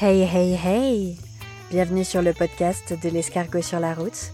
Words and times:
Hey 0.00 0.22
hey 0.22 0.54
hey 0.54 1.18
Bienvenue 1.70 2.02
sur 2.02 2.20
le 2.20 2.32
podcast 2.32 2.92
de 3.00 3.08
l'escargot 3.08 3.62
sur 3.62 3.78
la 3.78 3.94
route. 3.94 4.32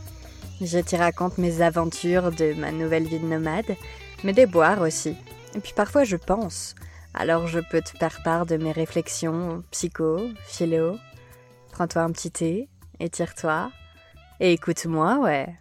Je 0.63 0.79
t'y 0.79 0.97
raconte 0.97 1.37
mes 1.37 1.61
aventures 1.61 2.33
de 2.33 2.55
ma 2.55 2.73
nouvelle 2.73 3.07
vie 3.07 3.19
de 3.19 3.27
nomade, 3.27 3.77
mes 4.25 4.33
déboires 4.33 4.81
aussi. 4.81 5.15
Et 5.55 5.61
puis 5.61 5.75
parfois 5.75 6.05
je 6.05 6.17
pense, 6.17 6.75
alors 7.13 7.47
je 7.47 7.61
peux 7.61 7.83
te 7.83 7.91
faire 7.91 8.23
part 8.25 8.47
de 8.47 8.57
mes 8.57 8.73
réflexions 8.73 9.63
psycho, 9.71 10.31
philo. 10.47 10.97
Prends-toi 11.73 12.03
un 12.03 12.13
petit 12.13 12.31
thé, 12.31 12.71
étire-toi 12.99 13.71
et 14.41 14.55
écoute-moi, 14.55 15.19
ouais. 15.19 15.55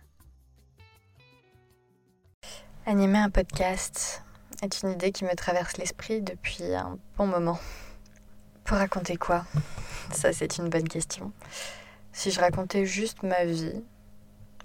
Animer 2.85 3.19
un 3.19 3.29
podcast 3.29 4.23
est 4.63 4.81
une 4.81 4.91
idée 4.91 5.11
qui 5.11 5.25
me 5.25 5.35
traverse 5.35 5.75
l'esprit 5.75 6.21
depuis 6.21 6.73
un 6.73 6.97
bon 7.17 7.27
moment. 7.27 7.59
Raconter 8.75 9.17
quoi? 9.17 9.45
Ça, 10.11 10.31
c'est 10.33 10.57
une 10.57 10.69
bonne 10.69 10.87
question. 10.87 11.31
Si 12.13 12.31
je 12.31 12.39
racontais 12.39 12.85
juste 12.85 13.23
ma 13.23 13.45
vie, 13.45 13.83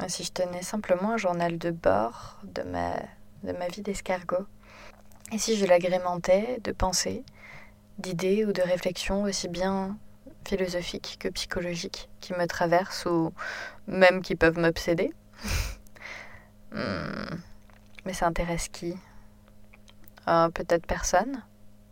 si 0.09 0.25
je 0.25 0.33
tenais 0.33 0.63
simplement 0.63 1.13
un 1.13 1.17
journal 1.17 1.59
de 1.59 1.71
bord 1.71 2.41
de 2.45 2.63
ma, 2.63 2.95
de 3.43 3.53
ma 3.53 3.69
vie 3.69 3.83
d'escargot, 3.83 4.47
et 5.33 5.39
si 5.39 5.57
je 5.57 5.67
l'agrémentais 5.67 6.61
de 6.63 6.73
pensées, 6.73 7.25
d'idées 7.99 8.45
ou 8.45 8.53
de 8.53 8.63
réflexions 8.63 9.23
aussi 9.23 9.49
bien 9.49 9.97
philosophiques 10.47 11.17
que 11.21 11.29
psychologiques 11.29 12.09
qui 12.21 12.35
me 12.35 12.47
traversent 12.47 13.07
ou 13.07 13.33
même 13.87 14.23
qui 14.23 14.35
peuvent 14.37 14.59
m'obséder. 14.59 15.13
Hmm. 16.73 17.37
Mais 18.05 18.15
ça 18.15 18.27
intéresse 18.27 18.67
qui? 18.67 18.97
Euh, 20.27 20.49
Peut-être 20.49 20.87
personne, 20.87 21.41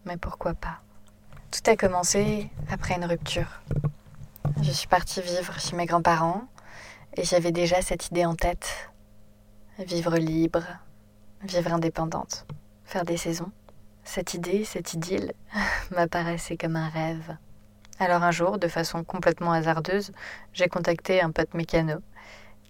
mais 0.07 0.17
pourquoi 0.17 0.55
pas? 0.55 0.81
Tout 1.53 1.71
a 1.71 1.77
commencé 1.77 2.49
après 2.71 2.95
une 2.95 3.05
rupture. 3.05 3.61
Je 4.63 4.71
suis 4.71 4.89
partie 4.89 5.21
vivre 5.21 5.61
chez 5.61 5.77
mes 5.77 5.85
grands-parents 5.85 6.49
et 7.15 7.25
j'avais 7.25 7.53
déjà 7.53 7.83
cette 7.83 8.07
idée 8.07 8.25
en 8.25 8.35
tête. 8.35 8.91
Vivre 9.79 10.17
libre, 10.17 10.65
vivre 11.43 11.75
indépendante, 11.75 12.47
faire 12.87 13.05
des 13.05 13.19
saisons. 13.19 13.53
Cette 14.03 14.33
idée, 14.33 14.65
cette 14.65 14.95
idylle, 14.95 15.35
m'apparaissait 15.91 16.57
comme 16.57 16.77
un 16.77 16.89
rêve. 16.89 17.37
Alors 17.99 18.23
un 18.23 18.31
jour, 18.31 18.57
de 18.57 18.67
façon 18.67 19.05
complètement 19.05 19.53
hasardeuse, 19.53 20.11
j'ai 20.55 20.69
contacté 20.69 21.21
un 21.21 21.33
pote 21.33 21.53
mécano 21.53 21.99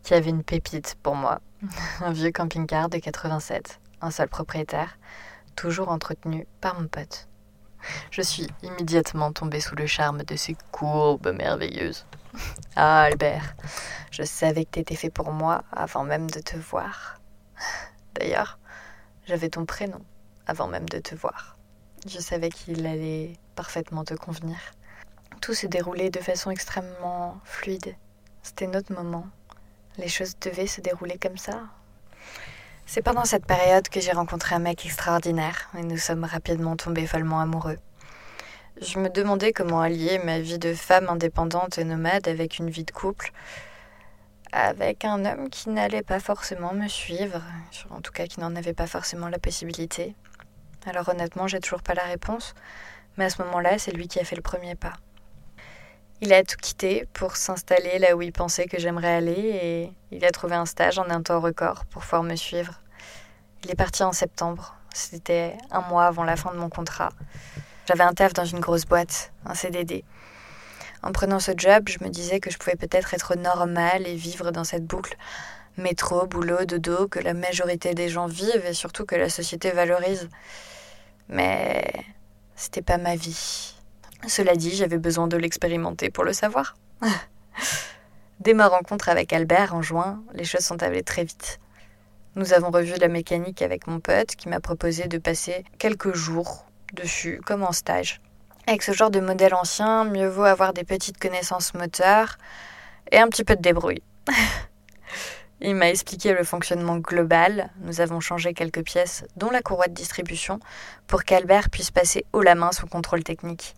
qui 0.02 0.14
avait 0.14 0.30
une 0.30 0.42
pépite 0.42 0.96
pour 1.04 1.14
moi 1.14 1.40
un 2.00 2.10
vieux 2.10 2.32
camping-car 2.32 2.88
de 2.88 2.98
87, 2.98 3.78
un 4.00 4.10
seul 4.10 4.28
propriétaire, 4.28 4.98
toujours 5.54 5.88
entretenu 5.88 6.48
par 6.60 6.80
mon 6.80 6.88
pote. 6.88 7.28
Je 8.10 8.22
suis 8.22 8.46
immédiatement 8.62 9.32
tombée 9.32 9.60
sous 9.60 9.74
le 9.76 9.86
charme 9.86 10.22
de 10.22 10.36
ces 10.36 10.56
courbes 10.70 11.32
merveilleuses. 11.32 12.06
Ah, 12.76 13.02
Albert, 13.02 13.54
je 14.10 14.22
savais 14.22 14.64
que 14.64 14.70
t'étais 14.70 14.96
fait 14.96 15.10
pour 15.10 15.32
moi 15.32 15.64
avant 15.70 16.04
même 16.04 16.30
de 16.30 16.40
te 16.40 16.56
voir. 16.56 17.20
D'ailleurs, 18.14 18.58
j'avais 19.26 19.50
ton 19.50 19.66
prénom 19.66 20.00
avant 20.46 20.66
même 20.66 20.88
de 20.88 20.98
te 20.98 21.14
voir. 21.14 21.58
Je 22.06 22.18
savais 22.18 22.48
qu'il 22.48 22.86
allait 22.86 23.34
parfaitement 23.54 24.04
te 24.04 24.14
convenir. 24.14 24.56
Tout 25.42 25.52
s'est 25.52 25.68
déroulé 25.68 26.08
de 26.08 26.20
façon 26.20 26.50
extrêmement 26.50 27.38
fluide. 27.44 27.94
C'était 28.42 28.66
notre 28.66 28.94
moment, 28.94 29.26
les 29.98 30.08
choses 30.08 30.38
devaient 30.40 30.66
se 30.66 30.80
dérouler 30.80 31.18
comme 31.18 31.36
ça. 31.36 31.64
C'est 32.86 33.02
pendant 33.02 33.24
cette 33.24 33.46
période 33.46 33.88
que 33.88 34.00
j'ai 34.00 34.12
rencontré 34.12 34.54
un 34.54 34.58
mec 34.58 34.84
extraordinaire 34.84 35.70
et 35.78 35.82
nous 35.82 35.96
sommes 35.96 36.24
rapidement 36.24 36.76
tombés 36.76 37.06
follement 37.06 37.40
amoureux. 37.40 37.78
Je 38.80 38.98
me 38.98 39.08
demandais 39.08 39.52
comment 39.52 39.80
allier 39.80 40.18
ma 40.18 40.40
vie 40.40 40.58
de 40.58 40.74
femme 40.74 41.08
indépendante 41.08 41.78
et 41.78 41.84
nomade 41.84 42.28
avec 42.28 42.58
une 42.58 42.68
vie 42.68 42.84
de 42.84 42.90
couple, 42.90 43.32
avec 44.50 45.04
un 45.04 45.24
homme 45.24 45.48
qui 45.48 45.70
n'allait 45.70 46.02
pas 46.02 46.20
forcément 46.20 46.74
me 46.74 46.88
suivre, 46.88 47.40
en 47.90 48.00
tout 48.00 48.12
cas 48.12 48.26
qui 48.26 48.40
n'en 48.40 48.56
avait 48.56 48.74
pas 48.74 48.86
forcément 48.86 49.28
la 49.28 49.38
possibilité. 49.38 50.14
Alors 50.84 51.08
honnêtement, 51.08 51.46
j'ai 51.46 51.60
toujours 51.60 51.82
pas 51.82 51.94
la 51.94 52.02
réponse, 52.02 52.54
mais 53.16 53.26
à 53.26 53.30
ce 53.30 53.40
moment-là, 53.42 53.78
c'est 53.78 53.92
lui 53.92 54.08
qui 54.08 54.20
a 54.20 54.24
fait 54.24 54.36
le 54.36 54.42
premier 54.42 54.74
pas. 54.74 54.94
Il 56.24 56.32
a 56.32 56.44
tout 56.44 56.56
quitté 56.56 57.08
pour 57.14 57.34
s'installer 57.34 57.98
là 57.98 58.14
où 58.14 58.22
il 58.22 58.30
pensait 58.30 58.66
que 58.66 58.78
j'aimerais 58.78 59.12
aller 59.12 59.32
et 59.32 59.92
il 60.12 60.24
a 60.24 60.30
trouvé 60.30 60.54
un 60.54 60.66
stage 60.66 61.00
en 61.00 61.10
un 61.10 61.20
temps 61.20 61.40
record 61.40 61.84
pour 61.86 62.02
pouvoir 62.02 62.22
me 62.22 62.36
suivre. 62.36 62.80
Il 63.64 63.72
est 63.72 63.74
parti 63.74 64.04
en 64.04 64.12
septembre. 64.12 64.76
C'était 64.94 65.58
un 65.72 65.80
mois 65.80 66.04
avant 66.06 66.22
la 66.22 66.36
fin 66.36 66.52
de 66.54 66.58
mon 66.58 66.68
contrat. 66.68 67.08
J'avais 67.88 68.04
un 68.04 68.12
taf 68.12 68.34
dans 68.34 68.44
une 68.44 68.60
grosse 68.60 68.84
boîte, 68.84 69.32
un 69.46 69.54
CDD. 69.54 70.04
En 71.02 71.10
prenant 71.10 71.40
ce 71.40 71.50
job, 71.56 71.88
je 71.88 71.98
me 72.04 72.08
disais 72.08 72.38
que 72.38 72.52
je 72.52 72.58
pouvais 72.58 72.76
peut-être 72.76 73.14
être 73.14 73.34
normale 73.34 74.06
et 74.06 74.14
vivre 74.14 74.52
dans 74.52 74.62
cette 74.62 74.86
boucle 74.86 75.16
métro, 75.76 76.28
boulot, 76.28 76.66
dodo 76.66 77.08
que 77.08 77.18
la 77.18 77.34
majorité 77.34 77.94
des 77.94 78.08
gens 78.08 78.26
vivent 78.26 78.64
et 78.64 78.74
surtout 78.74 79.06
que 79.06 79.16
la 79.16 79.28
société 79.28 79.72
valorise. 79.72 80.28
Mais 81.28 81.82
c'était 82.54 82.80
pas 82.80 82.98
ma 82.98 83.16
vie. 83.16 83.71
Cela 84.26 84.54
dit, 84.54 84.70
j'avais 84.74 84.98
besoin 84.98 85.26
de 85.26 85.36
l'expérimenter 85.36 86.10
pour 86.10 86.24
le 86.24 86.32
savoir. 86.32 86.76
Dès 88.40 88.54
ma 88.54 88.68
rencontre 88.68 89.08
avec 89.08 89.32
Albert 89.32 89.74
en 89.74 89.82
juin, 89.82 90.22
les 90.34 90.44
choses 90.44 90.64
sont 90.64 90.82
allées 90.82 91.02
très 91.02 91.24
vite. 91.24 91.60
Nous 92.34 92.52
avons 92.52 92.70
revu 92.70 92.94
la 92.98 93.08
mécanique 93.08 93.62
avec 93.62 93.86
mon 93.86 94.00
pote 94.00 94.36
qui 94.36 94.48
m'a 94.48 94.60
proposé 94.60 95.06
de 95.06 95.18
passer 95.18 95.64
quelques 95.78 96.14
jours 96.14 96.66
dessus 96.92 97.40
comme 97.44 97.62
en 97.62 97.72
stage. 97.72 98.20
Avec 98.66 98.82
ce 98.82 98.92
genre 98.92 99.10
de 99.10 99.20
modèle 99.20 99.54
ancien, 99.54 100.04
mieux 100.04 100.28
vaut 100.28 100.44
avoir 100.44 100.72
des 100.72 100.84
petites 100.84 101.18
connaissances 101.18 101.74
moteurs 101.74 102.38
et 103.10 103.18
un 103.18 103.28
petit 103.28 103.44
peu 103.44 103.56
de 103.56 103.60
débrouille. 103.60 104.02
Il 105.60 105.76
m'a 105.76 105.90
expliqué 105.90 106.32
le 106.32 106.42
fonctionnement 106.42 106.96
global. 106.96 107.70
Nous 107.80 108.00
avons 108.00 108.18
changé 108.18 108.54
quelques 108.54 108.82
pièces, 108.82 109.24
dont 109.36 109.50
la 109.50 109.62
courroie 109.62 109.86
de 109.86 109.94
distribution, 109.94 110.58
pour 111.06 111.22
qu'Albert 111.22 111.70
puisse 111.70 111.92
passer 111.92 112.24
haut 112.32 112.42
la 112.42 112.56
main 112.56 112.72
sous 112.72 112.86
contrôle 112.86 113.22
technique 113.22 113.74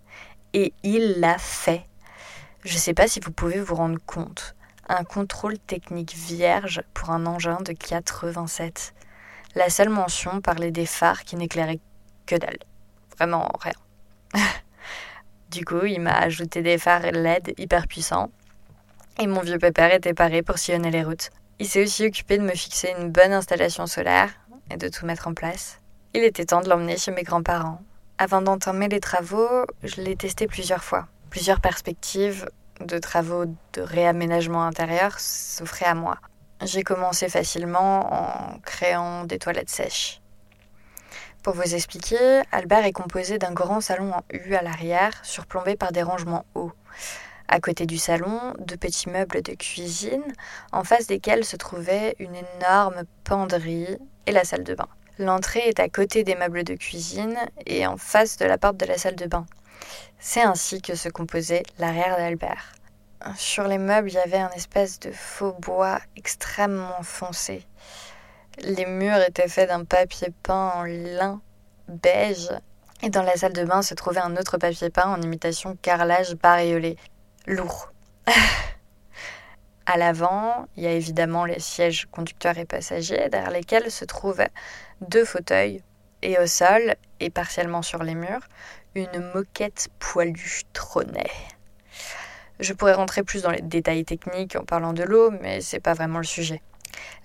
et 0.55 0.73
il 0.83 1.21
l'a 1.21 1.37
fait. 1.37 1.85
Je 2.65 2.73
ne 2.73 2.79
sais 2.79 2.95
pas 2.95 3.09
si 3.09 3.21
vous 3.21 3.33
pouvez 3.33 3.61
vous 3.61 3.75
rendre 3.75 3.99
compte. 4.07 4.55
Un 4.89 5.05
contrôle 5.05 5.59
technique 5.59 6.15
vierge 6.15 6.83
pour 6.95 7.11
un 7.11 7.27
engin 7.27 7.61
de 7.61 7.73
87. 7.73 8.95
La 9.57 9.69
seule 9.69 9.89
mention 9.91 10.41
parlait 10.41 10.71
des 10.71 10.87
phares 10.87 11.25
qui 11.25 11.37
n'éclairaient 11.37 11.81
que 12.27 12.37
dalle. 12.37 12.59
Vraiment 13.19 13.51
rien. 13.61 13.75
du 15.51 15.65
coup, 15.65 15.85
il 15.85 16.01
m'a 16.01 16.17
ajouté 16.17 16.63
des 16.63 16.79
phares 16.79 17.11
LED 17.13 17.55
hyper 17.59 17.87
puissants. 17.87 18.31
Et 19.19 19.27
mon 19.27 19.41
vieux 19.41 19.59
pépère 19.59 19.93
était 19.93 20.15
paré 20.15 20.43
pour 20.43 20.59
sillonner 20.59 20.91
les 20.91 21.05
routes. 21.05 21.31
Il 21.59 21.69
s'est 21.69 21.83
aussi 21.83 22.07
occupé 22.07 22.39
de 22.39 22.43
me 22.43 22.55
fixer 22.55 22.95
une 22.99 23.11
bonne 23.11 23.33
installation 23.33 23.87
solaire 23.87 24.31
et 24.71 24.77
de 24.77 24.89
tout 24.89 25.07
mettre 25.07 25.29
en 25.29 25.35
place. 25.35 25.81
Il 26.15 26.23
était 26.23 26.47
temps 26.47 26.61
de 26.61 26.69
l'emmener 26.69 26.97
chez 26.97 27.11
mes 27.11 27.23
grands-parents 27.23 27.81
avant 28.17 28.43
d'entamer 28.43 28.89
les 28.89 29.01
travaux, 29.01 29.67
je 29.83 30.01
l'ai 30.01 30.15
testé 30.15 30.47
plusieurs 30.47 30.85
fois. 30.85 31.09
Plusieurs 31.31 31.61
perspectives 31.61 32.49
de 32.81 32.99
travaux 32.99 33.45
de 33.73 33.81
réaménagement 33.81 34.65
intérieur 34.65 35.19
s'offraient 35.19 35.87
à 35.87 35.95
moi. 35.95 36.19
J'ai 36.63 36.85
commencé 36.85 37.29
facilement 37.29 38.15
en 38.15 38.59
créant 38.61 39.25
des 39.25 39.39
toilettes 39.39 39.71
sèches. 39.71 40.21
Pour 41.43 41.55
vous 41.55 41.75
expliquer, 41.75 42.43
Albert 42.53 42.85
est 42.85 42.93
composé 42.93 43.39
d'un 43.39 43.53
grand 43.53 43.81
salon 43.81 44.13
en 44.13 44.23
U 44.33 44.55
à 44.55 44.63
l'arrière, 44.63 45.13
surplombé 45.25 45.77
par 45.77 45.91
des 45.91 46.03
rangements 46.03 46.47
hauts. 46.55 46.73
À 47.49 47.59
côté 47.59 47.85
du 47.85 47.99
salon, 47.99 48.55
deux 48.61 48.77
petits 48.77 49.11
meubles 49.11 49.43
de 49.43 49.53
cuisine, 49.55 50.25
en 50.73 50.85
face 50.85 51.09
desquels 51.09 51.45
se 51.45 51.57
trouvait 51.57 52.15
une 52.21 52.37
énorme 52.37 53.03
penderie 53.25 53.99
et 54.27 54.33
la 54.33 54.45
salle 54.45 54.65
de 54.65 54.75
bain. 54.75 54.89
L'entrée 55.19 55.69
est 55.69 55.79
à 55.79 55.89
côté 55.89 56.25
des 56.25 56.35
meubles 56.35 56.65
de 56.65 56.75
cuisine 56.75 57.39
et 57.67 57.87
en 57.87 57.97
face 57.97 58.37
de 58.37 58.47
la 58.47 58.59
porte 58.59 58.77
de 58.77 58.87
la 58.87 58.99
salle 58.99 59.15
de 59.15 59.27
bain. 59.27 59.47
C'est 60.19 60.43
ainsi 60.43 60.83
que 60.83 60.97
se 60.97 61.09
composait 61.09 61.63
l'arrière 61.79 62.17
d'Albert. 62.17 62.73
Sur 63.37 63.69
les 63.69 63.79
meubles, 63.79 64.11
il 64.11 64.15
y 64.15 64.19
avait 64.19 64.39
un 64.39 64.51
espèce 64.51 64.99
de 64.99 65.13
faux 65.13 65.55
bois 65.61 66.01
extrêmement 66.17 67.03
foncé. 67.03 67.65
Les 68.59 68.87
murs 68.87 69.23
étaient 69.27 69.49
faits 69.49 69.69
d'un 69.69 69.85
papier 69.85 70.29
peint 70.43 70.73
en 70.75 70.83
lin 70.83 71.41
beige 71.89 72.51
et 73.03 73.11
dans 73.11 73.23
la 73.23 73.37
salle 73.37 73.53
de 73.53 73.65
bain 73.65 73.83
se 73.83 73.95
trouvait 73.95 74.21
un 74.21 74.37
autre 74.37 74.59
papier 74.59 74.91
peint 74.91 75.09
en 75.09 75.23
imitation 75.23 75.77
carrelage 75.81 76.35
bariolé. 76.35 76.97
Lourd. 77.47 77.93
À 79.87 79.99
l'avant, 79.99 80.67
il 80.77 80.85
y 80.85 80.87
a 80.87 80.93
évidemment 80.93 81.45
les 81.45 81.61
sièges 81.61 82.07
conducteurs 82.11 82.57
et 82.57 82.65
passagers, 82.65 83.29
derrière 83.31 83.51
lesquels 83.51 83.91
se 83.91 84.07
trouvent 84.07 84.43
deux 85.09 85.25
fauteuils, 85.25 85.83
et 86.23 86.39
au 86.39 86.47
sol, 86.47 86.95
et 87.21 87.31
partiellement 87.31 87.83
sur 87.83 88.03
les 88.03 88.15
murs, 88.15 88.47
une 88.95 89.33
moquette 89.35 89.89
poilue 89.99 90.63
trônait. 90.73 91.31
Je 92.61 92.73
pourrais 92.73 92.95
rentrer 92.95 93.23
plus 93.23 93.43
dans 93.43 93.51
les 93.51 93.61
détails 93.61 94.05
techniques 94.05 94.57
en 94.57 94.65
parlant 94.65 94.93
de 94.93 95.03
l'eau, 95.03 95.31
mais 95.41 95.61
c'est 95.61 95.81
pas 95.81 95.95
vraiment 95.95 96.19
le 96.19 96.25
sujet. 96.25 96.63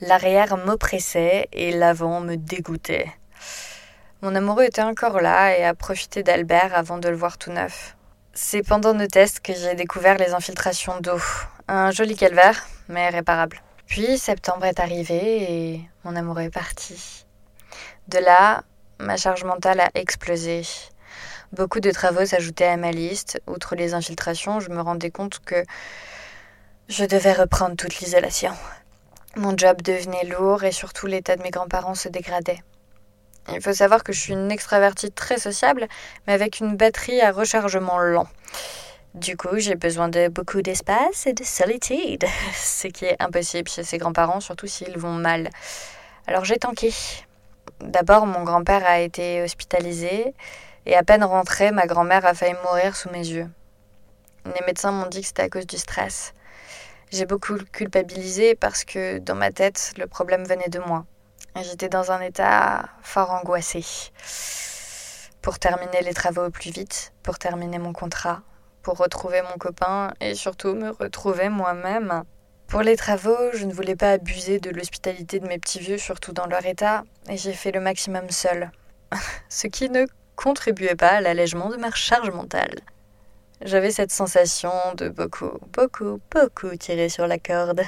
L'arrière 0.02 0.58
m'oppressait 0.58 1.48
et 1.54 1.72
l'avant 1.72 2.22
me 2.22 2.36
dégoûtait. 2.36 3.12
Mon 4.22 4.36
amoureux 4.36 4.64
était 4.64 4.82
encore 4.82 5.22
là 5.22 5.58
et 5.58 5.64
a 5.64 5.74
profité 5.74 6.24
d'Albert 6.24 6.76
avant 6.76 6.98
de 6.98 7.08
le 7.08 7.16
voir 7.16 7.38
tout 7.38 7.52
neuf. 7.52 7.96
C'est 8.34 8.64
pendant 8.64 8.94
nos 8.94 9.08
tests 9.08 9.40
que 9.40 9.54
j'ai 9.54 9.76
découvert 9.76 10.18
les 10.18 10.34
infiltrations 10.34 11.00
d'eau. 11.00 11.22
Un 11.68 11.92
joli 11.92 12.16
calvaire, 12.16 12.66
mais 12.88 13.10
réparable. 13.10 13.62
Puis 13.86 14.18
septembre 14.18 14.66
est 14.66 14.80
arrivé 14.80 15.44
et 15.52 15.82
mon 16.04 16.16
amour 16.16 16.40
est 16.40 16.50
parti. 16.50 17.26
De 18.10 18.18
là, 18.18 18.64
ma 18.98 19.18
charge 19.18 19.44
mentale 19.44 19.82
a 19.82 19.92
explosé. 19.94 20.64
Beaucoup 21.52 21.80
de 21.80 21.92
travaux 21.92 22.26
s'ajoutaient 22.26 22.66
à 22.66 22.76
ma 22.76 22.90
liste. 22.90 23.40
Outre 23.46 23.76
les 23.76 23.94
infiltrations, 23.94 24.60
je 24.60 24.72
me 24.72 24.82
rendais 24.82 25.12
compte 25.12 25.38
que 25.46 25.64
je 26.88 27.06
devais 27.06 27.34
reprendre 27.34 27.76
toute 27.76 28.00
l'isolation. 28.00 28.52
Mon 29.36 29.56
job 29.56 29.84
devenait 29.84 30.24
lourd 30.24 30.64
et 30.64 30.72
surtout 30.72 31.06
l'état 31.06 31.36
de 31.36 31.44
mes 31.44 31.52
grands-parents 31.52 31.94
se 31.94 32.10
dégradait. 32.10 32.64
Il 33.54 33.62
faut 33.62 33.74
savoir 33.74 34.04
que 34.04 34.12
je 34.12 34.20
suis 34.20 34.34
une 34.34 34.50
extravertie 34.50 35.12
très 35.12 35.38
sociable, 35.38 35.88
mais 36.26 36.34
avec 36.34 36.62
une 36.62 36.76
batterie 36.76 37.22
à 37.22 37.32
rechargement 37.32 38.00
lent. 38.00 38.28
Du 39.14 39.38
coup, 39.38 39.60
j'ai 39.60 39.76
besoin 39.76 40.10
de 40.10 40.30
beaucoup 40.30 40.64
d'espace 40.64 41.28
et 41.28 41.34
de 41.34 41.44
solitude, 41.44 42.26
ce 42.56 42.88
qui 42.88 43.06
est 43.06 43.22
impossible 43.22 43.70
chez 43.70 43.84
ses 43.84 44.00
grands-parents, 44.00 44.40
surtout 44.40 44.66
s'ils 44.66 44.98
vont 44.98 45.14
mal. 45.14 45.52
Alors 46.26 46.44
j'ai 46.44 46.58
tanké. 46.58 46.92
D'abord, 47.82 48.26
mon 48.26 48.44
grand-père 48.44 48.86
a 48.86 49.00
été 49.00 49.42
hospitalisé, 49.42 50.34
et 50.86 50.96
à 50.96 51.04
peine 51.04 51.24
rentré, 51.24 51.72
ma 51.72 51.88
grand-mère 51.88 52.26
a 52.26 52.34
failli 52.34 52.56
mourir 52.66 52.96
sous 52.96 53.10
mes 53.10 53.26
yeux. 53.26 53.50
Les 54.46 54.66
médecins 54.66 54.92
m'ont 54.92 55.08
dit 55.08 55.22
que 55.22 55.28
c'était 55.28 55.44
à 55.44 55.50
cause 55.50 55.68
du 55.68 55.78
stress. 55.78 56.34
J'ai 57.12 57.26
beaucoup 57.26 57.58
culpabilisé 57.72 58.56
parce 58.56 58.84
que 58.84 59.20
dans 59.20 59.36
ma 59.36 59.52
tête, 59.52 59.94
le 59.98 60.08
problème 60.08 60.44
venait 60.44 60.70
de 60.70 60.80
moi. 60.80 61.06
J'étais 61.56 61.90
dans 61.90 62.12
un 62.12 62.22
état 62.22 62.90
fort 63.02 63.32
angoissé. 63.32 63.84
Pour 65.42 65.58
terminer 65.58 66.02
les 66.02 66.14
travaux 66.14 66.46
au 66.46 66.50
plus 66.50 66.72
vite, 66.72 67.14
pour 67.24 67.40
terminer 67.40 67.80
mon 67.80 67.94
contrat, 67.94 68.42
pour 68.84 68.98
retrouver 68.98 69.42
mon 69.42 69.58
copain 69.58 70.14
et 70.22 70.36
surtout 70.36 70.74
me 70.74 70.90
retrouver 70.92 71.50
moi-même. 71.50 72.24
Pour 72.70 72.84
les 72.84 72.96
travaux, 72.96 73.36
je 73.54 73.66
ne 73.66 73.74
voulais 73.74 73.96
pas 73.96 74.12
abuser 74.12 74.60
de 74.60 74.70
l'hospitalité 74.70 75.40
de 75.40 75.48
mes 75.48 75.58
petits 75.58 75.80
vieux, 75.80 75.98
surtout 75.98 76.34
dans 76.34 76.46
leur 76.46 76.64
état, 76.68 77.04
et 77.28 77.36
j'ai 77.36 77.54
fait 77.54 77.72
le 77.72 77.80
maximum 77.80 78.30
seul. 78.30 78.70
Ce 79.50 79.66
qui 79.66 79.90
ne 79.90 80.06
contribuait 80.36 80.96
pas 80.96 81.14
à 81.14 81.22
l'allègement 81.22 81.70
de 81.70 81.78
ma 81.78 81.90
charge 81.90 82.30
mentale. 82.30 82.76
J'avais 83.64 83.90
cette 83.90 84.12
sensation 84.12 84.72
de 84.96 85.10
beaucoup, 85.10 85.58
beaucoup, 85.74 86.22
beaucoup 86.30 86.76
tirer 86.76 87.10
sur 87.10 87.26
la 87.26 87.40
corde. 87.40 87.82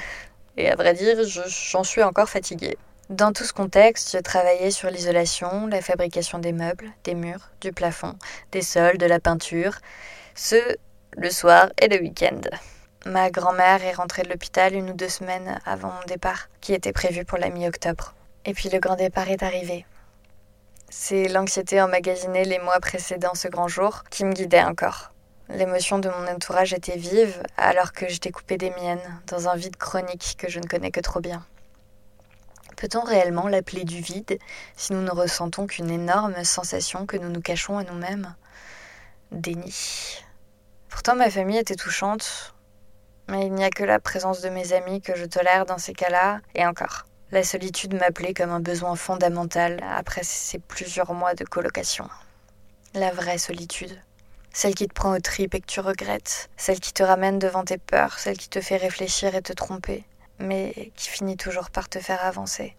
Et 0.56 0.68
à 0.68 0.74
vrai 0.74 0.94
dire, 0.94 1.16
j'en 1.28 1.84
suis 1.84 2.02
encore 2.02 2.28
fatiguée. 2.28 2.76
Dans 3.08 3.32
tout 3.32 3.44
ce 3.44 3.52
contexte, 3.52 4.16
je 4.16 4.18
travaillais 4.20 4.72
sur 4.72 4.90
l'isolation, 4.90 5.68
la 5.68 5.80
fabrication 5.80 6.40
des 6.40 6.52
meubles, 6.52 6.90
des 7.04 7.14
murs, 7.14 7.50
du 7.60 7.72
plafond, 7.72 8.16
des 8.50 8.62
sols, 8.62 8.98
de 8.98 9.06
la 9.06 9.20
peinture, 9.20 9.78
ce 10.34 10.56
le 11.16 11.30
soir 11.30 11.70
et 11.80 11.86
le 11.86 12.00
week-end. 12.00 12.40
Ma 13.04 13.30
grand-mère 13.30 13.82
est 13.82 13.94
rentrée 13.94 14.22
de 14.22 14.28
l'hôpital 14.28 14.74
une 14.74 14.90
ou 14.90 14.94
deux 14.94 15.08
semaines 15.08 15.60
avant 15.66 15.90
mon 15.90 16.06
départ, 16.06 16.48
qui 16.60 16.72
était 16.72 16.92
prévu 16.92 17.24
pour 17.24 17.36
la 17.36 17.50
mi-octobre. 17.50 18.14
Et 18.44 18.54
puis 18.54 18.68
le 18.68 18.78
grand 18.78 18.94
départ 18.94 19.28
est 19.28 19.42
arrivé. 19.42 19.84
C'est 20.88 21.26
l'anxiété 21.26 21.80
emmagasinée 21.80 22.44
les 22.44 22.60
mois 22.60 22.78
précédant 22.78 23.34
ce 23.34 23.48
grand 23.48 23.66
jour 23.66 24.04
qui 24.10 24.24
me 24.24 24.32
guidait 24.32 24.62
encore. 24.62 25.10
L'émotion 25.48 25.98
de 25.98 26.10
mon 26.10 26.28
entourage 26.28 26.74
était 26.74 26.96
vive 26.96 27.42
alors 27.56 27.92
que 27.92 28.08
j'étais 28.08 28.30
coupée 28.30 28.56
des 28.56 28.70
miennes, 28.70 29.20
dans 29.26 29.48
un 29.48 29.56
vide 29.56 29.76
chronique 29.76 30.36
que 30.38 30.48
je 30.48 30.60
ne 30.60 30.66
connais 30.66 30.92
que 30.92 31.00
trop 31.00 31.20
bien. 31.20 31.44
Peut-on 32.76 33.02
réellement 33.02 33.48
l'appeler 33.48 33.82
du 33.84 34.00
vide 34.00 34.38
si 34.76 34.92
nous 34.92 35.02
ne 35.02 35.10
ressentons 35.10 35.66
qu'une 35.66 35.90
énorme 35.90 36.44
sensation 36.44 37.04
que 37.04 37.16
nous 37.16 37.30
nous 37.30 37.42
cachons 37.42 37.78
à 37.78 37.84
nous-mêmes? 37.84 38.34
Déni. 39.32 40.22
Pourtant 40.88 41.16
ma 41.16 41.30
famille 41.30 41.58
était 41.58 41.74
touchante, 41.74 42.54
mais 43.28 43.46
il 43.46 43.52
n'y 43.52 43.64
a 43.64 43.70
que 43.70 43.84
la 43.84 44.00
présence 44.00 44.40
de 44.40 44.48
mes 44.48 44.72
amis 44.72 45.00
que 45.00 45.16
je 45.16 45.24
tolère 45.24 45.66
dans 45.66 45.78
ces 45.78 45.92
cas-là, 45.92 46.40
et 46.54 46.66
encore. 46.66 47.06
La 47.30 47.42
solitude 47.42 47.94
m'appelait 47.94 48.34
comme 48.34 48.50
un 48.50 48.60
besoin 48.60 48.94
fondamental 48.94 49.80
après 49.90 50.22
ces 50.22 50.58
plusieurs 50.58 51.14
mois 51.14 51.34
de 51.34 51.44
colocation. 51.44 52.08
La 52.94 53.10
vraie 53.10 53.38
solitude. 53.38 53.98
Celle 54.52 54.74
qui 54.74 54.86
te 54.86 54.92
prend 54.92 55.16
aux 55.16 55.20
tripes 55.20 55.54
et 55.54 55.60
que 55.60 55.66
tu 55.66 55.80
regrettes. 55.80 56.50
Celle 56.58 56.78
qui 56.78 56.92
te 56.92 57.02
ramène 57.02 57.38
devant 57.38 57.64
tes 57.64 57.78
peurs. 57.78 58.18
Celle 58.18 58.36
qui 58.36 58.50
te 58.50 58.60
fait 58.60 58.76
réfléchir 58.76 59.34
et 59.34 59.40
te 59.40 59.54
tromper 59.54 60.04
mais 60.42 60.92
qui 60.96 61.08
finit 61.08 61.36
toujours 61.36 61.70
par 61.70 61.88
te 61.88 61.98
faire 61.98 62.24
avancer. 62.24 62.76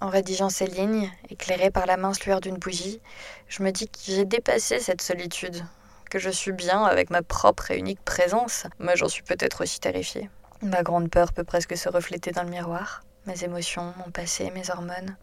En 0.00 0.08
rédigeant 0.08 0.50
ces 0.50 0.66
lignes, 0.66 1.10
éclairées 1.30 1.70
par 1.70 1.86
la 1.86 1.96
mince 1.96 2.24
lueur 2.26 2.40
d'une 2.40 2.58
bougie, 2.58 3.00
je 3.48 3.62
me 3.62 3.70
dis 3.70 3.88
que 3.88 3.98
j'ai 4.04 4.24
dépassé 4.24 4.80
cette 4.80 5.00
solitude, 5.02 5.64
que 6.14 6.20
je 6.20 6.30
suis 6.30 6.52
bien 6.52 6.84
avec 6.84 7.10
ma 7.10 7.22
propre 7.22 7.72
et 7.72 7.76
unique 7.76 8.00
présence, 8.04 8.68
mais 8.78 8.94
j'en 8.94 9.08
suis 9.08 9.24
peut-être 9.24 9.64
aussi 9.64 9.80
terrifiée. 9.80 10.30
Ma 10.62 10.84
grande 10.84 11.10
peur 11.10 11.32
peut 11.32 11.42
presque 11.42 11.76
se 11.76 11.88
refléter 11.88 12.30
dans 12.30 12.44
le 12.44 12.50
miroir, 12.50 13.02
mes 13.26 13.42
émotions, 13.42 13.92
mon 13.98 14.12
passé, 14.12 14.52
mes 14.52 14.70
hormones. 14.70 15.16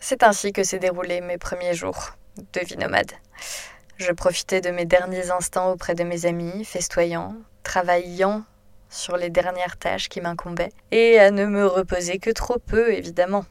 C'est 0.00 0.22
ainsi 0.22 0.54
que 0.54 0.64
s'est 0.64 0.78
déroulé 0.78 1.20
mes 1.20 1.36
premiers 1.36 1.74
jours 1.74 2.12
de 2.54 2.60
vie 2.60 2.78
nomade. 2.78 3.12
Je 3.98 4.12
profitais 4.12 4.62
de 4.62 4.70
mes 4.70 4.86
derniers 4.86 5.30
instants 5.30 5.72
auprès 5.72 5.94
de 5.94 6.04
mes 6.04 6.24
amis, 6.24 6.64
festoyant, 6.64 7.34
travaillant 7.62 8.44
sur 8.88 9.18
les 9.18 9.28
dernières 9.28 9.76
tâches 9.76 10.08
qui 10.08 10.22
m'incombaient, 10.22 10.72
et 10.90 11.18
à 11.18 11.30
ne 11.30 11.44
me 11.44 11.66
reposer 11.66 12.18
que 12.18 12.30
trop 12.30 12.58
peu, 12.58 12.94
évidemment. 12.94 13.44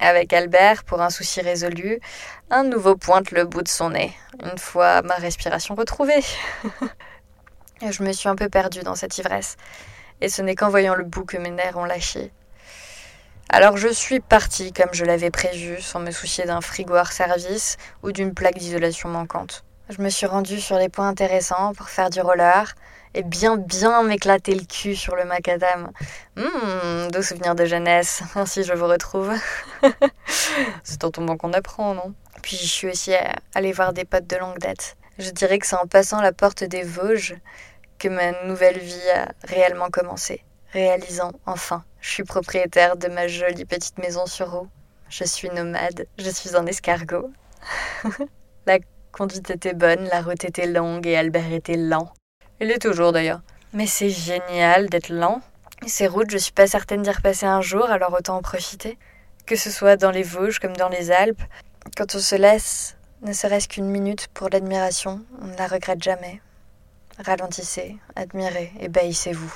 Avec 0.00 0.32
Albert, 0.32 0.84
pour 0.84 1.00
un 1.00 1.10
souci 1.10 1.40
résolu, 1.40 2.00
un 2.50 2.64
nouveau 2.64 2.96
pointe 2.96 3.30
le 3.30 3.44
bout 3.44 3.62
de 3.62 3.68
son 3.68 3.90
nez, 3.90 4.12
une 4.42 4.58
fois 4.58 5.02
ma 5.02 5.14
respiration 5.14 5.74
retrouvée. 5.74 6.22
je 7.80 8.02
me 8.02 8.12
suis 8.12 8.28
un 8.28 8.36
peu 8.36 8.48
perdue 8.48 8.82
dans 8.82 8.96
cette 8.96 9.16
ivresse, 9.18 9.56
et 10.20 10.28
ce 10.28 10.42
n'est 10.42 10.54
qu'en 10.56 10.68
voyant 10.68 10.94
le 10.94 11.04
bout 11.04 11.24
que 11.24 11.36
mes 11.36 11.50
nerfs 11.50 11.76
ont 11.76 11.84
lâché. 11.84 12.32
Alors 13.50 13.76
je 13.76 13.88
suis 13.88 14.20
partie 14.20 14.72
comme 14.72 14.92
je 14.92 15.04
l'avais 15.04 15.30
prévu, 15.30 15.80
sans 15.80 16.00
me 16.00 16.10
soucier 16.10 16.44
d'un 16.44 16.60
frigo 16.60 16.94
hors 16.94 17.12
service 17.12 17.76
ou 18.02 18.10
d'une 18.10 18.34
plaque 18.34 18.58
d'isolation 18.58 19.08
manquante. 19.08 19.64
Je 19.90 20.00
me 20.00 20.08
suis 20.08 20.26
rendue 20.26 20.60
sur 20.60 20.78
les 20.78 20.88
points 20.88 21.08
intéressants 21.08 21.72
pour 21.74 21.88
faire 21.88 22.10
du 22.10 22.20
roller, 22.20 22.74
et 23.14 23.22
bien 23.22 23.56
bien 23.56 24.02
m'éclater 24.02 24.54
le 24.54 24.64
cul 24.64 24.96
sur 24.96 25.16
le 25.16 25.24
macadam. 25.24 25.90
Hum, 26.36 27.10
doux 27.10 27.22
souvenir 27.22 27.54
de 27.54 27.64
jeunesse, 27.64 28.22
ainsi 28.34 28.64
je 28.64 28.72
vous 28.72 28.86
retrouve. 28.86 29.32
c'est 30.82 31.04
en 31.04 31.10
tombant 31.10 31.36
qu'on 31.36 31.52
apprend, 31.52 31.94
non? 31.94 32.14
Puis 32.42 32.56
je 32.56 32.66
suis 32.66 32.88
aussi 32.88 33.12
allée 33.54 33.72
voir 33.72 33.92
des 33.92 34.04
potes 34.04 34.26
de 34.26 34.36
longue 34.36 34.58
date. 34.58 34.96
Je 35.18 35.30
dirais 35.30 35.58
que 35.58 35.66
c'est 35.66 35.76
en 35.76 35.86
passant 35.86 36.20
la 36.20 36.32
porte 36.32 36.64
des 36.64 36.82
Vosges 36.82 37.36
que 37.98 38.08
ma 38.08 38.32
nouvelle 38.46 38.78
vie 38.78 39.10
a 39.14 39.28
réellement 39.44 39.88
commencé. 39.90 40.42
Réalisant, 40.72 41.30
enfin, 41.46 41.84
je 42.00 42.10
suis 42.10 42.24
propriétaire 42.24 42.96
de 42.96 43.06
ma 43.06 43.28
jolie 43.28 43.64
petite 43.64 43.98
maison 43.98 44.26
sur 44.26 44.52
eau. 44.54 44.68
Je 45.08 45.22
suis 45.22 45.48
nomade, 45.50 46.06
je 46.18 46.28
suis 46.28 46.56
un 46.56 46.66
escargot. 46.66 47.30
la 48.66 48.78
conduite 49.12 49.50
était 49.50 49.74
bonne, 49.74 50.08
la 50.10 50.22
route 50.22 50.44
était 50.44 50.66
longue 50.66 51.06
et 51.06 51.16
Albert 51.16 51.52
était 51.52 51.76
lent. 51.76 52.12
Il 52.64 52.70
est 52.70 52.78
toujours 52.78 53.12
d'ailleurs. 53.12 53.42
Mais 53.74 53.86
c'est 53.86 54.08
génial 54.08 54.88
d'être 54.88 55.10
lent. 55.10 55.42
Ces 55.86 56.06
routes, 56.06 56.30
je 56.30 56.38
suis 56.38 56.54
pas 56.54 56.66
certaine 56.66 57.02
d'y 57.02 57.10
repasser 57.10 57.44
un 57.44 57.60
jour, 57.60 57.90
alors 57.90 58.14
autant 58.14 58.38
en 58.38 58.40
profiter. 58.40 58.96
Que 59.44 59.54
ce 59.54 59.70
soit 59.70 59.98
dans 59.98 60.10
les 60.10 60.22
Vosges 60.22 60.60
comme 60.60 60.74
dans 60.74 60.88
les 60.88 61.10
Alpes, 61.10 61.42
quand 61.94 62.14
on 62.14 62.18
se 62.18 62.36
laisse, 62.36 62.96
ne 63.20 63.34
serait-ce 63.34 63.68
qu'une 63.68 63.90
minute 63.90 64.28
pour 64.32 64.48
l'admiration, 64.48 65.20
on 65.42 65.48
ne 65.48 65.56
la 65.58 65.66
regrette 65.66 66.02
jamais. 66.02 66.40
Ralentissez, 67.18 67.98
admirez 68.16 68.72
et 68.80 68.88
baillissez-vous. 68.88 69.54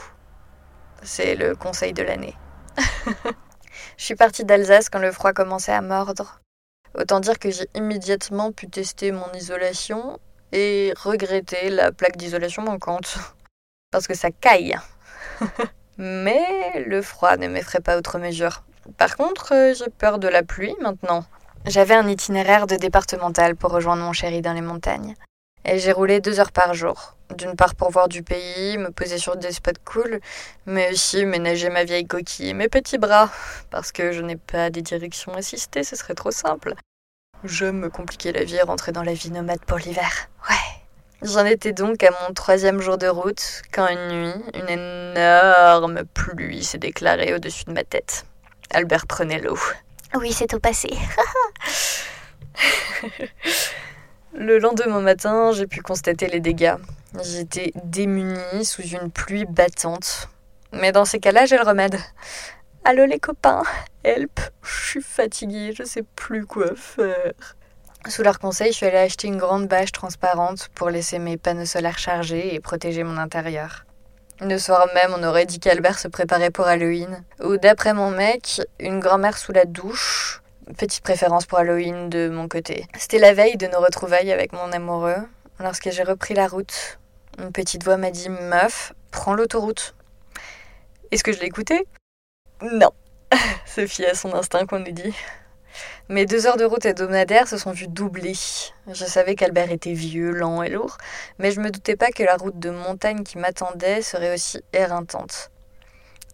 C'est 1.02 1.34
le 1.34 1.56
conseil 1.56 1.94
de 1.94 2.02
l'année. 2.02 2.36
je 3.96 4.04
suis 4.04 4.16
partie 4.16 4.44
d'Alsace 4.44 4.90
quand 4.90 4.98
le 4.98 5.12
froid 5.12 5.32
commençait 5.32 5.72
à 5.72 5.80
mordre. 5.80 6.42
Autant 6.94 7.20
dire 7.20 7.38
que 7.38 7.50
j'ai 7.50 7.70
immédiatement 7.74 8.52
pu 8.52 8.68
tester 8.68 9.12
mon 9.12 9.32
isolation 9.32 10.18
et 10.52 10.92
regretter 10.96 11.70
la 11.70 11.92
plaque 11.92 12.16
d'isolation 12.16 12.62
manquante. 12.62 13.18
Parce 13.90 14.06
que 14.06 14.14
ça 14.14 14.30
caille. 14.30 14.76
Mais 15.98 16.84
le 16.86 17.02
froid 17.02 17.36
ne 17.36 17.48
m'effraie 17.48 17.80
pas 17.80 17.98
outre 17.98 18.18
mesure. 18.18 18.62
Par 18.96 19.16
contre, 19.16 19.52
euh, 19.52 19.74
j'ai 19.74 19.90
peur 19.90 20.18
de 20.18 20.28
la 20.28 20.42
pluie 20.42 20.74
maintenant. 20.80 21.24
J'avais 21.66 21.94
un 21.94 22.08
itinéraire 22.08 22.66
de 22.66 22.76
départemental 22.76 23.56
pour 23.56 23.72
rejoindre 23.72 24.02
mon 24.02 24.12
chéri 24.12 24.40
dans 24.40 24.52
les 24.52 24.60
montagnes. 24.60 25.14
Et 25.64 25.78
j'ai 25.78 25.92
roulé 25.92 26.20
deux 26.20 26.40
heures 26.40 26.52
par 26.52 26.72
jour. 26.72 27.16
D'une 27.36 27.56
part 27.56 27.74
pour 27.74 27.90
voir 27.90 28.08
du 28.08 28.22
pays, 28.22 28.78
me 28.78 28.90
poser 28.90 29.18
sur 29.18 29.36
des 29.36 29.52
spots 29.52 29.72
cool, 29.84 30.20
mais 30.64 30.92
aussi 30.92 31.26
ménager 31.26 31.68
ma 31.68 31.84
vieille 31.84 32.06
coquille 32.06 32.50
et 32.50 32.54
mes 32.54 32.68
petits 32.68 32.96
bras. 32.96 33.30
Parce 33.70 33.92
que 33.92 34.12
je 34.12 34.22
n'ai 34.22 34.36
pas 34.36 34.70
des 34.70 34.82
directions 34.82 35.34
assistées, 35.34 35.84
ce 35.84 35.96
serait 35.96 36.14
trop 36.14 36.30
simple. 36.30 36.74
J'aime 37.44 37.78
me 37.78 37.88
compliquer 37.88 38.32
la 38.32 38.42
vie 38.42 38.56
et 38.56 38.62
rentrer 38.62 38.90
dans 38.90 39.04
la 39.04 39.14
vie 39.14 39.30
nomade 39.30 39.64
pour 39.64 39.78
l'hiver. 39.78 40.28
Ouais. 40.48 40.56
J'en 41.22 41.44
étais 41.44 41.72
donc 41.72 42.02
à 42.02 42.10
mon 42.10 42.34
troisième 42.34 42.80
jour 42.80 42.98
de 42.98 43.06
route 43.06 43.62
quand 43.72 43.86
une 43.88 44.08
nuit, 44.08 44.34
une 44.54 44.68
énorme 44.68 46.02
pluie 46.14 46.64
s'est 46.64 46.78
déclarée 46.78 47.34
au-dessus 47.34 47.64
de 47.64 47.72
ma 47.72 47.84
tête. 47.84 48.24
Albert 48.70 49.06
prenait 49.06 49.40
l'eau. 49.40 49.58
Oui, 50.14 50.32
c'est 50.32 50.54
au 50.54 50.58
passé. 50.58 50.90
Le 54.34 54.58
lendemain 54.58 55.00
matin, 55.00 55.52
j'ai 55.52 55.66
pu 55.66 55.80
constater 55.80 56.28
les 56.28 56.40
dégâts. 56.40 56.76
J'étais 57.22 57.72
démunie 57.84 58.64
sous 58.64 58.82
une 58.82 59.10
pluie 59.10 59.46
battante. 59.46 60.28
Mais 60.72 60.92
dans 60.92 61.04
ces 61.04 61.18
cas-là, 61.18 61.46
j'ai 61.46 61.56
le 61.56 61.64
remède. 61.64 61.98
Allô 62.90 63.04
les 63.04 63.18
copains, 63.18 63.64
help, 64.02 64.40
je 64.62 64.88
suis 64.88 65.02
fatiguée, 65.02 65.74
je 65.76 65.82
sais 65.82 66.04
plus 66.16 66.46
quoi 66.46 66.74
faire. 66.74 67.34
Sous 68.08 68.22
leur 68.22 68.38
conseil, 68.38 68.72
je 68.72 68.78
suis 68.78 68.86
allée 68.86 68.96
acheter 68.96 69.28
une 69.28 69.36
grande 69.36 69.66
bâche 69.66 69.92
transparente 69.92 70.70
pour 70.74 70.88
laisser 70.88 71.18
mes 71.18 71.36
panneaux 71.36 71.66
solaires 71.66 71.98
chargés 71.98 72.54
et 72.54 72.60
protéger 72.60 73.04
mon 73.04 73.18
intérieur. 73.18 73.84
Le 74.40 74.56
soir 74.56 74.88
même, 74.94 75.12
on 75.14 75.22
aurait 75.22 75.44
dit 75.44 75.60
qu'Albert 75.60 75.98
se 75.98 76.08
préparait 76.08 76.50
pour 76.50 76.66
Halloween. 76.66 77.22
Ou 77.44 77.58
d'après 77.58 77.92
mon 77.92 78.10
mec, 78.10 78.62
une 78.80 79.00
grand-mère 79.00 79.36
sous 79.36 79.52
la 79.52 79.66
douche. 79.66 80.40
Petite 80.78 81.04
préférence 81.04 81.44
pour 81.44 81.58
Halloween 81.58 82.08
de 82.08 82.30
mon 82.30 82.48
côté. 82.48 82.86
C'était 82.98 83.18
la 83.18 83.34
veille 83.34 83.58
de 83.58 83.66
nos 83.66 83.80
retrouvailles 83.80 84.32
avec 84.32 84.54
mon 84.54 84.72
amoureux. 84.72 85.28
Lorsque 85.60 85.90
j'ai 85.90 86.04
repris 86.04 86.32
la 86.32 86.48
route, 86.48 86.98
une 87.38 87.52
petite 87.52 87.84
voix 87.84 87.98
m'a 87.98 88.10
dit 88.10 88.30
Meuf, 88.30 88.94
prends 89.10 89.34
l'autoroute. 89.34 89.94
Est-ce 91.10 91.22
que 91.22 91.32
je 91.32 91.40
l'ai 91.40 91.50
Non. 92.62 92.90
Sophie 93.66 94.06
a 94.06 94.14
son 94.14 94.34
instinct 94.34 94.66
qu'on 94.66 94.80
nous 94.80 94.92
dit. 94.92 95.14
Mes 96.08 96.26
deux 96.26 96.46
heures 96.46 96.56
de 96.56 96.64
route 96.64 96.86
hebdomadaire 96.86 97.46
se 97.46 97.56
sont 97.56 97.70
vues 97.70 97.86
doubler. 97.86 98.32
Je 98.88 99.04
savais 99.04 99.36
qu'Albert 99.36 99.70
était 99.70 99.92
vieux, 99.92 100.32
lent 100.32 100.62
et 100.62 100.70
lourd, 100.70 100.96
mais 101.38 101.52
je 101.52 101.60
me 101.60 101.70
doutais 101.70 101.96
pas 101.96 102.10
que 102.10 102.22
la 102.22 102.36
route 102.36 102.58
de 102.58 102.70
montagne 102.70 103.22
qui 103.22 103.38
m'attendait 103.38 104.02
serait 104.02 104.34
aussi 104.34 104.60
éreintante. 104.72 105.50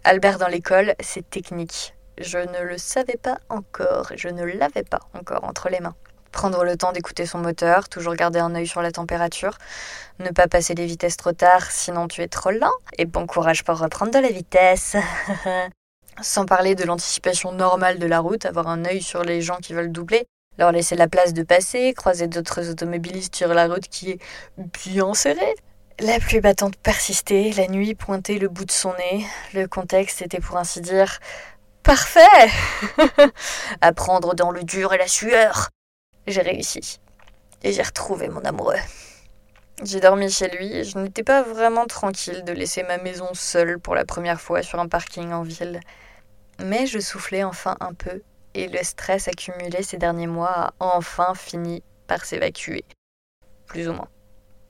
Albert 0.05 0.39
dans 0.39 0.49
l'école, 0.49 0.95
c'est 1.01 1.29
technique. 1.29 1.95
Je 2.19 2.39
ne 2.39 2.63
le 2.63 2.79
savais 2.79 3.19
pas 3.21 3.39
encore, 3.49 4.13
je 4.17 4.29
ne 4.29 4.45
l'avais 4.45 4.85
pas 4.85 5.01
encore 5.13 5.45
entre 5.45 5.69
les 5.69 5.81
mains. 5.81 5.97
Prendre 6.31 6.65
le 6.65 6.77
temps 6.77 6.93
d'écouter 6.93 7.27
son 7.27 7.39
moteur, 7.39 7.89
toujours 7.89 8.15
garder 8.15 8.39
un 8.39 8.55
œil 8.55 8.67
sur 8.67 8.81
la 8.81 8.93
température, 8.93 9.59
ne 10.21 10.31
pas 10.31 10.47
passer 10.47 10.75
les 10.75 10.87
vitesses 10.87 11.17
trop 11.17 11.33
tard, 11.33 11.71
sinon 11.71 12.09
tu 12.09 12.23
es 12.23 12.29
trop 12.29 12.51
lent, 12.51 12.73
et 12.97 13.05
bon 13.05 13.27
courage 13.27 13.65
pour 13.65 13.79
reprendre 13.79 14.13
de 14.13 14.19
la 14.19 14.31
vitesse. 14.31 14.97
Sans 16.23 16.47
parler 16.47 16.75
de 16.75 16.85
l'anticipation 16.85 17.53
normale 17.53 17.99
de 17.99 18.07
la 18.07 18.21
route, 18.21 18.47
avoir 18.47 18.69
un 18.69 18.85
œil 18.85 19.03
sur 19.03 19.25
les 19.25 19.41
gens 19.41 19.57
qui 19.57 19.73
veulent 19.73 19.93
doubler, 19.93 20.27
leur 20.59 20.73
laisser 20.73 20.95
la 20.95 21.09
place 21.09 21.33
de 21.33 21.43
passer, 21.43 21.93
croiser 21.95 22.29
d'autres 22.29 22.71
automobilistes 22.71 23.35
sur 23.35 23.49
la 23.49 23.67
route 23.67 23.89
qui 23.89 24.11
est 24.11 24.19
bien 24.87 25.13
serrée. 25.15 25.55
La 26.01 26.19
pluie 26.19 26.41
battante 26.41 26.77
persistait, 26.77 27.53
la 27.57 27.69
nuit 27.69 27.95
pointait 27.95 28.39
le 28.39 28.49
bout 28.49 28.65
de 28.65 28.73
son 28.73 28.93
nez, 28.95 29.25
le 29.55 29.67
contexte 29.67 30.23
était 30.23 30.41
pour 30.41 30.57
ainsi 30.57 30.81
dire 30.81 31.21
parfait 31.83 32.51
à 33.81 33.93
prendre 33.93 34.35
dans 34.35 34.51
le 34.51 34.65
dur 34.65 34.93
et 34.93 34.99
la 34.99 35.07
sueur. 35.07 35.71
J'ai 36.27 36.43
réussi. 36.43 37.01
Et 37.63 37.73
j'ai 37.73 37.83
retrouvé 37.83 38.29
mon 38.29 38.41
amoureux. 38.41 38.75
J'ai 39.83 40.01
dormi 40.01 40.31
chez 40.31 40.49
lui 40.49 40.85
je 40.85 40.99
n'étais 40.99 41.25
pas 41.25 41.43
vraiment 41.43 41.87
tranquille 41.87 42.45
de 42.45 42.53
laisser 42.53 42.85
ma 42.85 42.99
maison 42.99 43.29
seule 43.35 43.81
pour 43.81 43.95
la 43.95 44.05
première 44.05 44.41
fois 44.41 44.63
sur 44.63 44.79
un 44.79 44.89
parking 44.89 45.33
en 45.33 45.43
ville. 45.43 45.81
Mais 46.61 46.87
je 46.87 47.01
soufflais 47.01 47.43
enfin 47.43 47.77
un 47.81 47.93
peu 47.93 48.23
et 48.55 48.69
le 48.69 48.83
stress 48.83 49.27
accumulé 49.27 49.83
ces 49.83 49.97
derniers 49.97 50.29
mois 50.29 50.51
a 50.51 50.75
enfin 50.79 51.35
fini 51.35 51.83
par 52.07 52.25
s'évacuer. 52.25 52.85
Plus 53.67 53.89
ou 53.89 53.93
moins. 53.93 54.09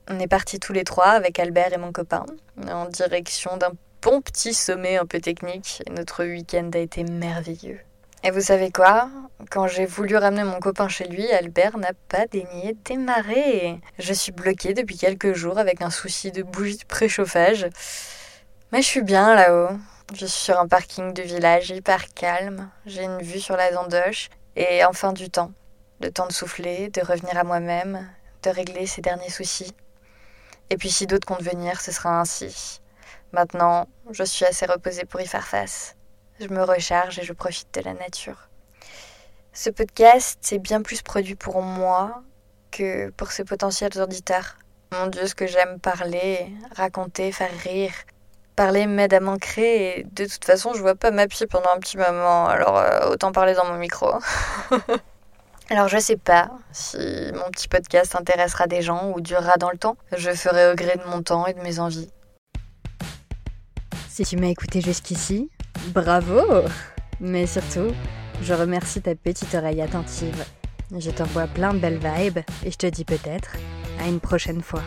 On 0.09 0.19
est 0.19 0.27
partis 0.29 0.59
tous 0.59 0.73
les 0.73 0.85
trois 0.85 1.11
avec 1.11 1.39
Albert 1.39 1.75
et 1.75 1.79
mon 1.79 1.93
copain 1.93 2.25
en 2.67 2.87
direction 2.87 3.57
d'un 3.59 3.73
bon 4.03 4.21
petit 4.23 4.55
sommet 4.55 4.97
un 4.97 5.07
peu 5.07 5.21
technique 5.21 5.83
et 5.87 5.91
notre 5.91 6.25
week-end 6.25 6.71
a 6.75 6.79
été 6.79 7.05
merveilleux. 7.05 7.81
Et 8.27 8.31
vous 8.31 8.41
savez 8.41 8.71
quoi? 8.71 9.11
Quand 9.51 9.67
j'ai 9.67 9.85
voulu 9.85 10.17
ramener 10.17 10.45
mon 10.45 10.59
copain 10.59 10.89
chez 10.89 11.07
lui, 11.07 11.31
Albert 11.31 11.77
n'a 11.77 11.93
pas 12.09 12.27
daigné 12.27 12.75
démarrer. 12.83 13.79
Je 13.99 14.15
suis 14.15 14.33
bloquée 14.33 14.73
depuis 14.73 14.97
quelques 14.97 15.35
jours 15.35 15.59
avec 15.59 15.83
un 15.83 15.91
souci 15.91 16.33
de 16.33 16.43
bougie 16.43 16.79
de 16.79 16.87
préchauffage. 16.87 17.67
Mais 18.73 18.81
je 18.81 18.87
suis 18.87 19.03
bien 19.03 19.35
là-haut. 19.35 19.77
Je 20.15 20.25
suis 20.25 20.41
sur 20.41 20.59
un 20.59 20.67
parking 20.67 21.13
de 21.13 21.21
village 21.21 21.69
hyper 21.69 22.15
calme, 22.15 22.71
j'ai 22.87 23.05
une 23.05 23.21
vue 23.21 23.41
sur 23.41 23.59
la 23.59 23.71
Dandoche 23.71 24.31
et 24.57 24.83
enfin 24.87 25.13
du 25.13 25.29
temps. 25.29 25.53
Le 26.01 26.11
temps 26.11 26.27
de 26.27 26.33
souffler, 26.33 26.89
de 26.89 27.03
revenir 27.03 27.37
à 27.37 27.45
moi-même, 27.45 28.09
de 28.43 28.49
régler 28.49 28.87
ces 28.87 29.03
derniers 29.03 29.29
soucis. 29.29 29.75
Et 30.71 30.79
puis 30.79 30.91
si 30.91 31.07
d'autres 31.07 31.27
comptent 31.27 31.43
venir, 31.43 31.79
ce 31.79 31.93
sera 31.93 32.19
ainsi. 32.19 32.81
Maintenant, 33.33 33.87
je 34.11 34.25
suis 34.25 34.47
assez 34.47 34.65
reposée 34.65 35.05
pour 35.05 35.21
y 35.21 35.27
faire 35.27 35.47
face. 35.47 35.95
Je 36.41 36.49
me 36.49 36.63
recharge 36.63 37.19
et 37.19 37.23
je 37.23 37.33
profite 37.33 37.73
de 37.75 37.81
la 37.81 37.95
nature. 37.95 38.49
Ce 39.53 39.71
podcast, 39.71 40.39
c'est 40.41 40.59
bien 40.59 40.83
plus 40.83 41.03
produit 41.03 41.37
pour 41.37 41.63
moi 41.63 42.23
que 42.71 43.11
pour 43.11 43.31
ses 43.31 43.45
potentiels 43.45 44.01
auditeurs. 44.01 44.57
Mon 44.93 45.07
Dieu, 45.07 45.27
ce 45.27 45.35
que 45.35 45.47
j'aime 45.47 45.79
parler, 45.79 46.53
raconter, 46.77 47.31
faire 47.31 47.57
rire, 47.63 47.93
Parler 48.57 48.87
m'aide 48.87 49.13
à 49.13 49.19
m'ancrer 49.19 49.99
et 49.99 50.05
de 50.05 50.27
toute 50.27 50.45
façon, 50.45 50.75
je 50.75 50.81
vois 50.81 50.95
pas 50.95 51.11
ma 51.11 51.27
pied 51.27 51.49
pendant 51.49 51.71
un 51.75 51.81
petit 51.81 51.97
moment, 51.97 52.47
alors 52.47 52.79
euh, 52.79 53.11
autant 53.11 53.33
parler 53.33 53.53
dans 53.55 53.65
mon 53.65 53.77
micro. 53.77 54.13
alors 55.71 55.89
je 55.89 55.99
sais 55.99 56.17
pas 56.17 56.53
si 56.71 56.99
mon 57.35 57.51
petit 57.51 57.67
podcast 57.67 58.15
intéressera 58.15 58.69
des 58.69 58.81
gens 58.81 59.11
ou 59.11 59.21
durera 59.21 59.57
dans 59.57 59.71
le 59.71 59.77
temps. 59.77 59.97
Je 60.17 60.31
ferai 60.31 60.71
au 60.71 60.77
gré 60.77 60.97
de 60.97 61.03
mon 61.11 61.21
temps 61.21 61.47
et 61.47 61.55
de 61.55 61.61
mes 61.63 61.81
envies. 61.81 62.09
Si 64.09 64.23
tu 64.23 64.37
m'as 64.37 64.47
écouté 64.47 64.81
jusqu'ici, 64.81 65.51
bravo 65.93 66.65
Mais 67.21 67.47
surtout, 67.47 67.93
je 68.43 68.55
remercie 68.55 69.01
ta 69.01 69.15
petite 69.15 69.55
oreille 69.55 69.83
attentive. 69.83 70.45
Je 70.97 71.11
t'envoie 71.11 71.47
plein 71.47 71.75
de 71.75 71.79
belles 71.79 71.99
vibes 71.99 72.41
et 72.65 72.71
je 72.71 72.77
te 72.77 72.87
dis 72.87 73.05
peut-être 73.05 73.57
à 74.01 74.09
une 74.09 74.21
prochaine 74.21 74.63
fois. 74.63 74.83